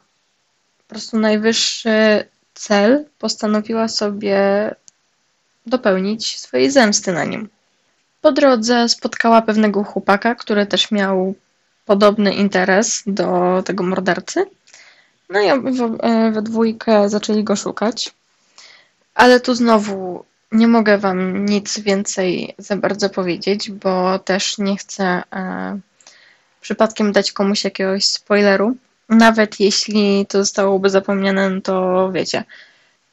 po 0.77 0.89
prostu 0.89 1.19
najwyższy 1.19 2.25
cel 2.57 3.05
postanowiła 3.19 3.87
sobie 3.87 4.39
dopełnić 5.65 6.39
swojej 6.39 6.71
zemsty 6.71 7.11
na 7.11 7.25
nim. 7.25 7.49
Po 8.21 8.31
drodze 8.31 8.89
spotkała 8.89 9.41
pewnego 9.41 9.83
chłopaka, 9.83 10.35
który 10.35 10.65
też 10.65 10.91
miał 10.91 11.35
podobny 11.85 12.33
interes 12.33 13.03
do 13.07 13.63
tego 13.65 13.83
mordercy. 13.83 14.45
No 15.29 15.39
i 15.41 15.47
we, 15.61 15.97
we 16.31 16.41
dwójkę 16.41 17.09
zaczęli 17.09 17.43
go 17.43 17.55
szukać. 17.55 18.13
Ale 19.15 19.39
tu 19.39 19.55
znowu 19.55 20.25
nie 20.51 20.67
mogę 20.67 20.97
Wam 20.97 21.45
nic 21.45 21.79
więcej 21.79 22.55
za 22.57 22.75
bardzo 22.75 23.09
powiedzieć, 23.09 23.71
bo 23.71 24.19
też 24.19 24.57
nie 24.57 24.77
chcę 24.77 25.23
e, 25.33 25.79
przypadkiem 26.61 27.11
dać 27.11 27.31
komuś 27.31 27.63
jakiegoś 27.63 28.05
spoileru. 28.05 28.75
Nawet 29.09 29.59
jeśli 29.59 30.25
to 30.25 30.37
zostałoby 30.37 30.89
zapomniane, 30.89 31.49
no 31.49 31.61
to 31.61 32.11
wiecie. 32.11 32.43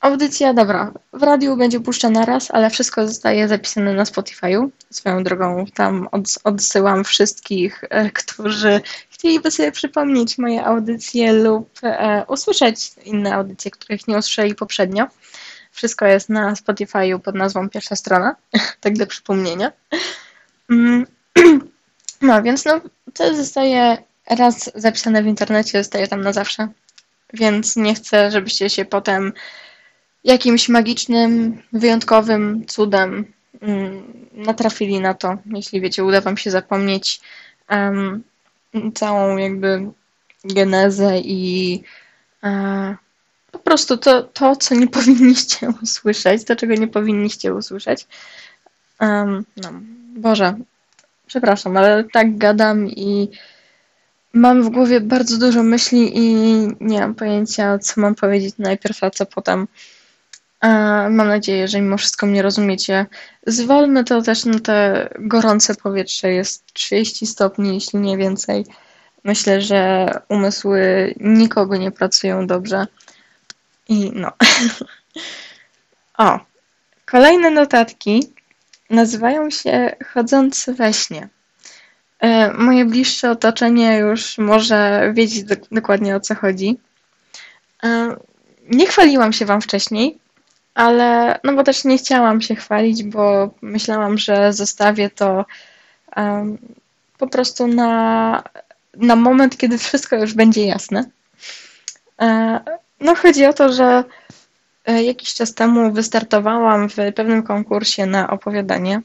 Audycja, 0.00 0.54
dobra, 0.54 0.92
w 1.12 1.22
radiu 1.22 1.56
będzie 1.56 1.80
puszczana 1.80 2.24
raz, 2.24 2.50
ale 2.50 2.70
wszystko 2.70 3.08
zostaje 3.08 3.48
zapisane 3.48 3.94
na 3.94 4.04
Spotify'u. 4.04 4.68
Swoją 4.90 5.24
drogą 5.24 5.64
tam 5.74 6.08
odsyłam 6.44 7.04
wszystkich, 7.04 7.84
e, 7.90 8.10
którzy 8.10 8.80
chcieliby 9.10 9.50
sobie 9.50 9.72
przypomnieć 9.72 10.38
moje 10.38 10.64
audycje 10.64 11.32
lub 11.32 11.70
e, 11.82 12.24
usłyszeć 12.28 12.92
inne 13.04 13.34
audycje, 13.34 13.70
których 13.70 14.08
nie 14.08 14.18
usłyszeli 14.18 14.54
poprzednio. 14.54 15.06
Wszystko 15.70 16.06
jest 16.06 16.28
na 16.28 16.52
Spotify'u 16.52 17.18
pod 17.18 17.34
nazwą 17.34 17.68
Pierwsza 17.68 17.96
Strona, 17.96 18.36
tak 18.80 18.98
do 18.98 19.06
przypomnienia. 19.06 19.72
Mm. 20.70 21.06
No 22.22 22.42
więc 22.42 22.64
no, 22.64 22.80
to 23.14 23.36
zostaje 23.36 23.98
raz 24.30 24.70
zapisane 24.74 25.22
w 25.22 25.26
internecie, 25.26 25.78
zostaje 25.78 26.08
tam 26.08 26.20
na 26.20 26.32
zawsze. 26.32 26.68
Więc 27.32 27.76
nie 27.76 27.94
chcę, 27.94 28.30
żebyście 28.30 28.70
się 28.70 28.84
potem 28.84 29.32
jakimś 30.24 30.68
magicznym, 30.68 31.62
wyjątkowym 31.72 32.66
cudem 32.66 33.32
mm, 33.60 34.02
natrafili 34.32 35.00
na 35.00 35.14
to. 35.14 35.38
Jeśli 35.46 35.80
wiecie, 35.80 36.04
uda 36.04 36.20
wam 36.20 36.36
się 36.36 36.50
zapomnieć 36.50 37.20
um, 37.70 38.22
całą 38.94 39.36
jakby 39.36 39.90
genezę 40.44 41.18
i 41.18 41.82
e, 42.42 42.96
po 43.50 43.58
prostu 43.58 43.96
to, 43.96 44.22
to, 44.22 44.56
co 44.56 44.74
nie 44.74 44.88
powinniście 44.98 45.68
usłyszeć, 45.82 46.44
to, 46.44 46.56
czego 46.56 46.74
nie 46.74 46.88
powinniście 46.88 47.54
usłyszeć. 47.54 48.06
Um, 49.00 49.44
no, 49.56 49.72
Boże, 50.16 50.54
przepraszam, 51.26 51.76
ale 51.76 52.04
tak 52.12 52.38
gadam 52.38 52.88
i 52.88 53.28
mam 54.34 54.62
w 54.62 54.68
głowie 54.68 55.00
bardzo 55.00 55.38
dużo 55.38 55.62
myśli 55.62 56.18
i 56.18 56.24
nie 56.80 57.00
mam 57.00 57.14
pojęcia, 57.14 57.78
co 57.78 58.00
mam 58.00 58.14
powiedzieć 58.14 58.54
najpierw, 58.58 59.04
a 59.04 59.10
co 59.10 59.26
potem. 59.26 59.68
Mam 61.10 61.28
nadzieję, 61.28 61.68
że 61.68 61.80
mimo 61.80 61.96
wszystko 61.96 62.26
mnie 62.26 62.42
rozumiecie. 62.42 63.06
Zwolmy 63.46 64.04
to 64.04 64.22
też 64.22 64.44
na 64.44 64.60
te 64.60 65.08
gorące 65.18 65.74
powietrze. 65.74 66.32
Jest 66.32 66.72
30 66.72 67.26
stopni, 67.26 67.74
jeśli 67.74 67.98
nie 67.98 68.16
więcej. 68.16 68.66
Myślę, 69.24 69.60
że 69.60 70.08
umysły 70.28 71.14
nikogo 71.20 71.76
nie 71.76 71.90
pracują 71.90 72.46
dobrze. 72.46 72.86
I 73.88 74.12
no. 74.14 74.32
o, 76.18 76.40
kolejne 77.06 77.50
notatki 77.50 78.32
nazywają 78.90 79.50
się 79.50 79.96
Chodzący 80.12 80.74
we 80.74 80.92
śnie. 80.92 81.28
E, 82.24 82.52
moje 82.52 82.84
bliższe 82.84 83.30
otoczenie 83.30 83.98
już 83.98 84.38
może 84.38 85.10
wiedzieć 85.14 85.44
do, 85.44 85.54
dokładnie 85.72 86.16
o 86.16 86.20
co 86.20 86.34
chodzi. 86.34 86.76
E, 87.82 88.16
nie 88.68 88.86
chwaliłam 88.86 89.32
się 89.32 89.46
Wam 89.46 89.60
wcześniej, 89.60 90.18
ale 90.74 91.38
no 91.44 91.52
bo 91.52 91.64
też 91.64 91.84
nie 91.84 91.98
chciałam 91.98 92.40
się 92.40 92.54
chwalić, 92.54 93.02
bo 93.02 93.50
myślałam, 93.62 94.18
że 94.18 94.52
zostawię 94.52 95.10
to 95.10 95.44
po 97.18 97.26
prostu 97.26 97.66
na, 97.66 98.42
na 98.96 99.16
moment, 99.16 99.56
kiedy 99.56 99.78
wszystko 99.78 100.16
już 100.16 100.34
będzie 100.34 100.66
jasne. 100.66 101.04
E, 102.20 102.60
no 103.00 103.14
chodzi 103.14 103.46
o 103.46 103.52
to, 103.52 103.72
że 103.72 104.04
jakiś 104.86 105.34
czas 105.34 105.54
temu 105.54 105.92
wystartowałam 105.92 106.88
w 106.88 106.94
pewnym 107.16 107.42
konkursie 107.42 108.06
na 108.06 108.30
opowiadanie. 108.30 109.02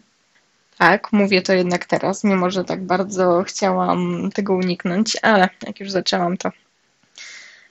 Tak, 0.80 1.12
mówię 1.12 1.42
to 1.42 1.54
jednak 1.54 1.86
teraz, 1.86 2.24
mimo 2.24 2.52
że 2.52 2.64
tak 2.64 2.84
bardzo 2.84 3.44
chciałam 3.44 4.30
tego 4.32 4.54
uniknąć, 4.54 5.18
ale 5.22 5.50
jak 5.68 5.80
już 5.80 5.92
zaczęłam, 5.92 6.38
to 6.38 6.52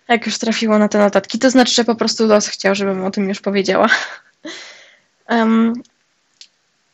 jak 0.08 0.26
już 0.26 0.38
trafiło 0.38 0.78
na 0.78 0.88
te 0.88 0.98
notatki, 0.98 1.38
to 1.38 1.50
znaczy, 1.50 1.74
że 1.74 1.84
po 1.84 1.94
prostu 1.94 2.26
los 2.26 2.48
chciał, 2.48 2.74
żebym 2.74 3.04
o 3.04 3.10
tym 3.10 3.28
już 3.28 3.40
powiedziała. 3.40 3.88
Um, 5.30 5.72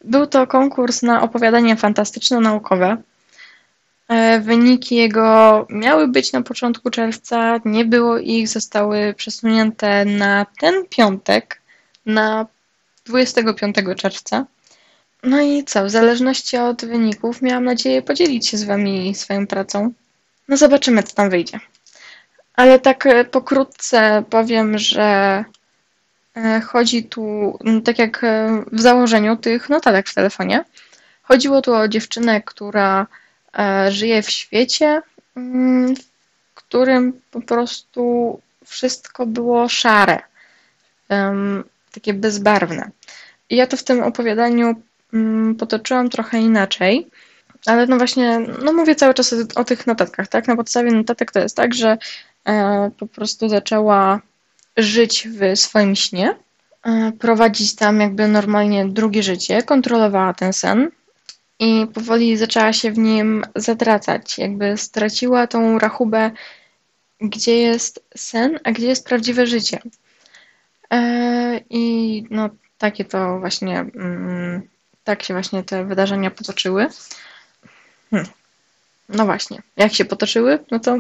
był 0.05 0.27
to 0.27 0.47
konkurs 0.47 1.03
na 1.03 1.23
opowiadanie 1.23 1.77
fantastyczno-naukowe. 1.77 2.97
E, 4.09 4.41
wyniki 4.41 4.97
jego 4.97 5.67
miały 5.71 6.09
być 6.09 6.33
na 6.33 6.43
początku 6.43 6.91
czerwca, 6.91 7.61
nie 7.65 7.85
było 7.85 8.19
ich, 8.19 8.49
zostały 8.49 9.15
przesunięte 9.17 10.05
na 10.05 10.47
ten 10.61 10.75
piątek, 10.91 11.61
na 12.07 12.47
25 13.07 13.77
czerwca. 13.97 14.47
No 15.25 15.41
i 15.41 15.65
co, 15.65 15.85
w 15.85 15.91
zależności 15.91 16.57
od 16.57 16.85
wyników 16.85 17.43
miałam 17.43 17.65
nadzieję 17.65 18.03
podzielić 18.03 18.49
się 18.49 18.57
z 18.57 18.65
Wami 18.65 19.15
swoją 19.15 19.47
pracą. 19.47 19.93
No 20.49 20.57
zobaczymy, 20.57 21.03
co 21.03 21.15
tam 21.15 21.31
wyjdzie. 21.31 21.61
Ale 22.55 22.79
tak 22.79 23.07
e, 23.07 23.25
pokrótce 23.25 24.25
powiem, 24.31 24.79
że 24.79 25.45
e, 26.37 26.61
chodzi 26.61 27.05
tu, 27.05 27.59
tak 27.85 27.99
jak 27.99 28.25
e, 28.25 28.65
w 28.73 28.81
założeniu 28.81 29.37
tych 29.37 29.69
notatek 29.69 30.09
w 30.09 30.15
telefonie, 30.15 30.65
chodziło 31.23 31.63
tu 31.63 31.75
o 31.75 31.89
dziewczynę, 31.89 32.43
która 32.43 33.07
żyje 33.89 34.23
w 34.23 34.31
świecie, 34.31 35.03
mm, 35.37 35.97
w 35.97 36.55
którym 36.55 37.21
po 37.31 37.41
prostu 37.41 38.41
wszystko 38.65 39.27
było 39.27 39.69
szare, 39.69 40.23
takie 41.93 42.15
bezbarwne. 42.15 42.91
I 43.51 43.57
ja 43.57 43.67
to 43.67 43.77
w 43.77 43.85
tym 43.85 44.03
opowiadaniu 44.03 44.83
potoczyłam 45.59 46.11
trochę 46.11 46.39
inaczej, 46.39 47.11
ale 47.67 47.87
no 47.87 47.97
właśnie, 47.97 48.41
no 48.63 48.73
mówię 48.73 48.95
cały 48.95 49.15
czas 49.15 49.33
o, 49.33 49.61
o 49.61 49.65
tych 49.65 49.87
notatkach, 49.87 50.29
tak? 50.29 50.49
Na 50.49 50.57
podstawie 50.57 50.91
notatek 50.93 51.33
to 51.33 51.41
jest 51.41 51.57
tak, 51.57 51.75
że 51.75 51.99
E, 52.49 52.91
po 52.99 53.07
prostu 53.07 53.49
zaczęła 53.49 54.21
żyć 54.77 55.29
w 55.29 55.59
swoim 55.59 55.97
śnie, 55.97 56.35
e, 56.83 57.13
prowadzić 57.19 57.75
tam 57.75 58.01
jakby 58.01 58.29
normalnie 58.29 58.87
drugie 58.87 59.23
życie, 59.23 59.63
kontrolowała 59.63 60.35
ten 60.35 60.53
sen 60.53 60.91
i 61.59 61.87
powoli 61.95 62.37
zaczęła 62.37 62.73
się 62.73 62.93
w 62.93 62.99
nim 62.99 63.45
zatracać, 63.57 64.39
jakby 64.39 64.77
straciła 64.77 65.47
tą 65.47 65.79
rachubę, 65.79 66.31
gdzie 67.21 67.59
jest 67.59 68.05
sen, 68.17 68.59
a 68.65 68.73
gdzie 68.73 68.87
jest 68.87 69.07
prawdziwe 69.07 69.47
życie. 69.47 69.83
E, 70.91 71.61
I 71.71 72.25
no, 72.31 72.51
takie 72.79 73.05
to 73.05 73.39
właśnie, 73.39 73.79
mm, 73.81 74.63
tak 75.05 75.23
się 75.23 75.35
właśnie 75.35 75.63
te 75.63 75.85
wydarzenia 75.85 76.31
potoczyły. 76.31 76.87
Hmm. 78.11 78.29
No 79.09 79.25
właśnie, 79.25 79.63
jak 79.77 79.93
się 79.93 80.05
potoczyły, 80.05 80.59
no 80.71 80.81
to 80.81 80.97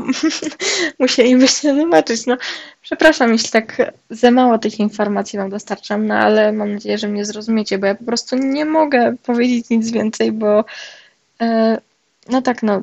musielibyście 0.98 1.76
zobaczyć. 1.76 2.26
No, 2.26 2.36
przepraszam, 2.82 3.32
jeśli 3.32 3.50
tak 3.50 3.92
za 4.10 4.30
mało 4.30 4.58
tych 4.58 4.80
informacji 4.80 5.38
Wam 5.38 5.50
dostarczam, 5.50 6.06
no 6.06 6.14
ale 6.14 6.52
mam 6.52 6.72
nadzieję, 6.72 6.98
że 6.98 7.08
mnie 7.08 7.24
zrozumiecie, 7.24 7.78
bo 7.78 7.86
ja 7.86 7.94
po 7.94 8.04
prostu 8.04 8.36
nie 8.36 8.64
mogę 8.64 9.16
powiedzieć 9.22 9.70
nic 9.70 9.90
więcej, 9.90 10.32
bo 10.32 10.64
e, 11.40 11.78
no 12.28 12.42
tak, 12.42 12.62
no, 12.62 12.82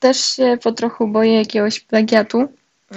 też 0.00 0.24
się 0.36 0.58
po 0.62 0.72
trochu 0.72 1.08
boję 1.08 1.34
jakiegoś 1.34 1.80
plagiatu. 1.80 2.48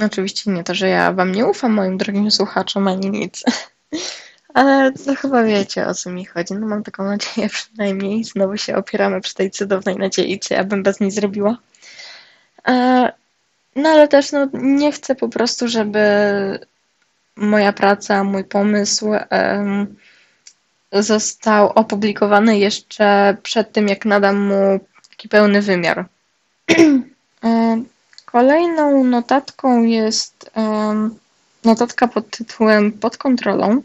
Oczywiście 0.05 0.51
nie 0.51 0.63
to, 0.63 0.75
że 0.75 0.89
ja 0.89 1.11
Wam 1.11 1.31
nie 1.31 1.45
ufam, 1.45 1.73
moim 1.73 1.97
drogim 1.97 2.31
słuchaczom, 2.31 2.87
ani 2.87 3.09
nic. 3.09 3.43
Ale 4.53 4.91
to 4.91 5.15
chyba 5.15 5.43
wiecie, 5.43 5.87
o 5.87 5.93
co 5.93 6.09
mi 6.09 6.25
chodzi. 6.25 6.53
No 6.53 6.67
mam 6.67 6.83
taką 6.83 7.03
nadzieję 7.03 7.49
przynajmniej. 7.59 8.23
Znowu 8.23 8.57
się 8.57 8.75
opieramy 8.75 9.21
przy 9.21 9.33
tej 9.33 9.51
cudownej 9.51 9.95
nadziei, 9.95 10.39
co 10.39 10.53
ja 10.53 10.63
bym 10.63 10.83
bez 10.83 10.99
niej 10.99 11.11
zrobiła. 11.11 11.57
E, 12.67 13.11
no 13.75 13.89
ale 13.89 14.07
też 14.07 14.31
no, 14.31 14.47
nie 14.53 14.91
chcę 14.91 15.15
po 15.15 15.29
prostu, 15.29 15.67
żeby 15.67 15.99
moja 17.35 17.73
praca, 17.73 18.23
mój 18.23 18.43
pomysł 18.43 19.05
um, 19.31 19.95
został 20.91 21.69
opublikowany 21.69 22.57
jeszcze 22.57 23.37
przed 23.43 23.71
tym, 23.71 23.87
jak 23.87 24.05
nadam 24.05 24.37
mu 24.37 24.79
taki 25.09 25.29
pełny 25.29 25.61
wymiar. 25.61 26.05
E, 27.45 27.83
kolejną 28.25 29.03
notatką 29.03 29.83
jest 29.83 30.51
um, 30.55 31.19
notatka 31.63 32.07
pod 32.07 32.29
tytułem 32.29 32.91
Pod 32.91 33.17
kontrolą. 33.17 33.81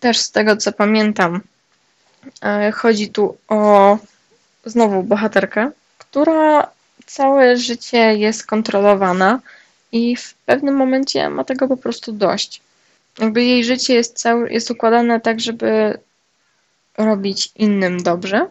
Też 0.00 0.18
z 0.18 0.30
tego 0.30 0.56
co 0.56 0.72
pamiętam, 0.72 1.40
e, 2.42 2.72
chodzi 2.72 3.08
tu 3.08 3.36
o 3.48 3.98
znowu 4.64 5.02
bohaterkę, 5.02 5.70
która 5.98 6.70
całe 7.06 7.56
życie 7.56 7.98
jest 7.98 8.46
kontrolowana 8.46 9.40
i 9.92 10.16
w 10.16 10.34
pewnym 10.34 10.74
momencie 10.74 11.30
ma 11.30 11.44
tego 11.44 11.68
po 11.68 11.76
prostu 11.76 12.12
dość. 12.12 12.60
Jakby 13.18 13.44
jej 13.44 13.64
życie 13.64 13.94
jest, 13.94 14.18
całe, 14.18 14.52
jest 14.52 14.70
układane 14.70 15.20
tak, 15.20 15.40
żeby 15.40 15.98
robić 16.98 17.50
innym 17.56 18.02
dobrze, 18.02 18.46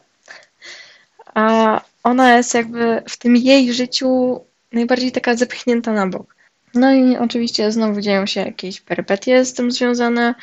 a 1.33 1.81
ona 2.03 2.37
jest 2.37 2.53
jakby 2.53 3.03
w 3.09 3.17
tym 3.17 3.35
jej 3.35 3.73
życiu 3.73 4.41
najbardziej 4.71 5.11
taka 5.11 5.35
zepchnięta 5.35 5.91
na 5.91 6.07
bok. 6.07 6.34
No 6.75 6.93
i 6.93 7.17
oczywiście 7.17 7.71
znowu 7.71 8.01
dzieją 8.01 8.25
się 8.25 8.41
jakieś 8.41 8.81
perypetie 8.81 9.45
z 9.45 9.53
tym 9.53 9.71
związane. 9.71 10.35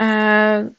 E, 0.00 0.70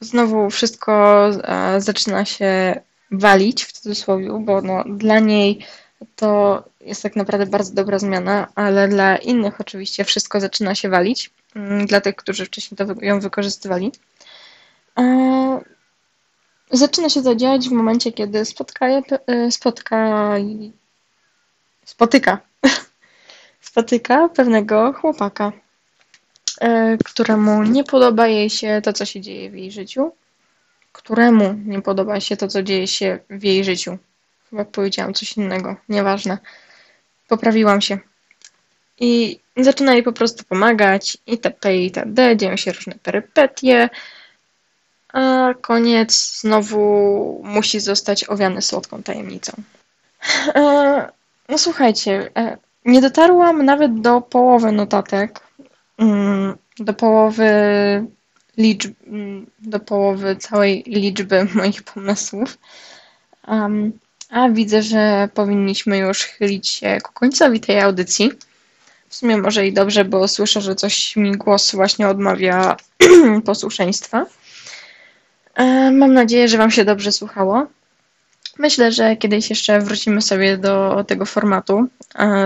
znowu 0.00 0.50
wszystko 0.50 1.26
e, 1.28 1.80
zaczyna 1.80 2.24
się 2.24 2.80
walić 3.10 3.64
w 3.64 3.72
cudzysłowie, 3.72 4.28
bo 4.40 4.62
no, 4.62 4.84
dla 4.86 5.18
niej 5.18 5.66
to 6.16 6.62
jest 6.80 7.02
tak 7.02 7.16
naprawdę 7.16 7.46
bardzo 7.46 7.74
dobra 7.74 7.98
zmiana, 7.98 8.48
ale 8.54 8.88
dla 8.88 9.16
innych 9.16 9.60
oczywiście 9.60 10.04
wszystko 10.04 10.40
zaczyna 10.40 10.74
się 10.74 10.88
walić, 10.88 11.30
mm, 11.54 11.86
dla 11.86 12.00
tych, 12.00 12.16
którzy 12.16 12.46
wcześniej 12.46 12.78
ją 13.00 13.20
wykorzystywali. 13.20 13.92
E, 14.98 15.60
zaczyna 16.70 17.08
się 17.08 17.22
to 17.22 17.34
dziać 17.34 17.68
w 17.68 17.72
momencie, 17.72 18.12
kiedy 18.12 18.44
spotka, 18.44 18.86
spotka 19.50 20.34
spotyka 21.84 22.38
spotyka 23.76 24.28
pewnego 24.28 24.92
chłopaka, 24.92 25.52
e, 26.60 26.96
któremu 27.04 27.62
nie 27.62 27.84
podoba 27.84 28.26
jej 28.26 28.50
się 28.50 28.80
to, 28.84 28.92
co 28.92 29.04
się 29.04 29.20
dzieje 29.20 29.50
w 29.50 29.54
jej 29.54 29.72
życiu, 29.72 30.12
któremu 30.92 31.54
nie 31.64 31.82
podoba 31.82 32.20
się 32.20 32.36
to, 32.36 32.48
co 32.48 32.62
dzieje 32.62 32.86
się 32.86 33.18
w 33.30 33.44
jej 33.44 33.64
życiu. 33.64 33.98
Chyba 34.50 34.64
powiedziałam 34.64 35.14
coś 35.14 35.36
innego, 35.36 35.76
nieważne. 35.88 36.38
Poprawiłam 37.28 37.80
się. 37.80 37.98
I 39.00 39.40
zaczyna 39.56 39.94
jej 39.94 40.02
po 40.02 40.12
prostu 40.12 40.44
pomagać, 40.44 41.18
i 41.26 41.38
t.p. 41.38 41.76
i 41.76 41.90
t.d. 41.90 42.36
Dzieją 42.36 42.56
się 42.56 42.72
różne 42.72 42.94
perypetie, 43.02 43.88
a 45.12 45.54
koniec 45.60 46.40
znowu 46.40 47.42
musi 47.44 47.80
zostać 47.80 48.24
owiany 48.28 48.62
słodką 48.62 49.02
tajemnicą. 49.02 49.52
E, 50.54 51.16
No 51.48 51.58
słuchajcie, 51.58 52.30
e, 52.36 52.56
nie 52.86 53.00
dotarłam 53.00 53.64
nawet 53.64 54.00
do 54.00 54.20
połowy 54.20 54.72
notatek, 54.72 55.40
mm, 55.98 56.56
do 56.78 56.94
połowy 56.94 57.50
liczb, 58.56 58.94
mm, 59.06 59.46
do 59.58 59.80
połowy 59.80 60.36
całej 60.36 60.84
liczby 60.86 61.44
moich 61.54 61.82
pomysłów. 61.82 62.58
Um, 63.48 63.92
a 64.30 64.48
widzę, 64.48 64.82
że 64.82 65.28
powinniśmy 65.34 65.98
już 65.98 66.22
chylić 66.22 66.68
się 66.68 66.98
ku 67.02 67.12
końcowi 67.12 67.60
tej 67.60 67.80
audycji. 67.80 68.32
W 69.08 69.14
sumie 69.14 69.36
może 69.36 69.66
i 69.66 69.72
dobrze, 69.72 70.04
bo 70.04 70.28
słyszę, 70.28 70.60
że 70.60 70.74
coś 70.74 71.16
mi 71.16 71.32
głos 71.32 71.74
właśnie 71.74 72.08
odmawia 72.08 72.76
posłuszeństwa. 73.44 74.26
E, 75.54 75.90
mam 75.90 76.14
nadzieję, 76.14 76.48
że 76.48 76.58
Wam 76.58 76.70
się 76.70 76.84
dobrze 76.84 77.12
słuchało. 77.12 77.66
Myślę, 78.58 78.92
że 78.92 79.16
kiedyś 79.16 79.50
jeszcze 79.50 79.80
wrócimy 79.80 80.22
sobie 80.22 80.58
do 80.58 81.04
tego 81.08 81.26
formatu, 81.26 81.88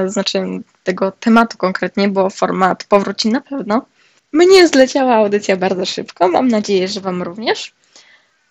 znaczy 0.06 0.42
tego 0.84 1.12
tematu 1.12 1.58
konkretnie, 1.58 2.08
bo 2.08 2.30
format 2.30 2.84
powróci 2.84 3.28
na 3.28 3.40
pewno. 3.40 3.86
Mnie 4.32 4.68
zleciała 4.68 5.14
audycja 5.14 5.56
bardzo 5.56 5.86
szybko, 5.86 6.28
mam 6.28 6.48
nadzieję, 6.48 6.88
że 6.88 7.00
Wam 7.00 7.22
również. 7.22 7.72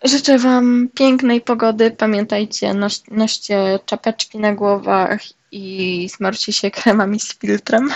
Życzę 0.04 0.38
Wam 0.38 0.88
pięknej 0.94 1.40
pogody. 1.40 1.90
Pamiętajcie, 1.90 2.74
noś, 2.74 3.00
noście 3.10 3.78
czapeczki 3.86 4.38
na 4.38 4.54
głowach 4.54 5.20
i 5.52 6.08
smarcie 6.08 6.52
się 6.52 6.70
kremami 6.70 7.20
z 7.20 7.38
filtrem. 7.38 7.90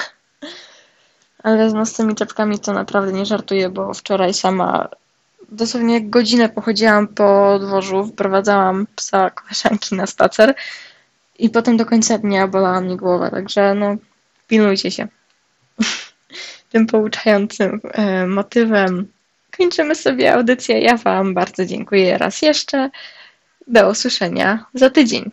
Ale 1.43 1.87
z 1.87 1.93
tymi 1.93 2.15
czapkami 2.15 2.59
to 2.59 2.73
naprawdę 2.73 3.13
nie 3.13 3.27
żartuję, 3.27 3.69
bo 3.69 3.95
wczoraj 3.95 4.35
sama 4.35 4.89
dosłownie 5.49 6.01
godzinę 6.03 6.49
pochodziłam 6.49 7.09
po 7.09 7.59
dworzu, 7.59 8.07
wprowadzałam 8.07 8.87
psa 8.97 9.31
koleżanki 9.31 9.95
na 9.95 10.07
spacer 10.07 10.55
i 11.39 11.51
potem 11.51 11.77
do 11.77 11.87
końca 11.87 12.19
dnia 12.19 12.49
bolała 12.49 12.81
mnie 12.81 12.97
głowa, 12.97 13.31
także 13.31 13.75
no 13.75 13.97
pilnujcie 14.49 14.91
się. 14.91 15.09
Tym 16.73 16.87
pouczającym 16.87 17.81
e, 17.85 18.27
motywem 18.27 19.09
kończymy 19.57 19.95
sobie 19.95 20.35
audycję. 20.35 20.81
Ja 20.81 20.97
Wam 20.97 21.35
bardzo 21.35 21.67
dziękuję 21.67 22.19
raz 22.19 22.43
jeszcze. 22.43 22.91
Do 23.67 23.91
usłyszenia 23.91 24.65
za 24.75 24.91
tydzień. 24.91 25.31